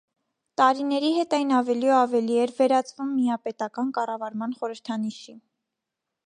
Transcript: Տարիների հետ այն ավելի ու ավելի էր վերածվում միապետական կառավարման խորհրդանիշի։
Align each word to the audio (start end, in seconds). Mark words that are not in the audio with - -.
Տարիների 0.59 1.11
հետ 1.17 1.35
այն 1.37 1.51
ավելի 1.57 1.91
ու 1.91 1.93
ավելի 1.97 2.39
էր 2.45 2.55
վերածվում 2.61 3.13
միապետական 3.19 3.93
կառավարման 3.99 4.57
խորհրդանիշի։ 4.63 5.37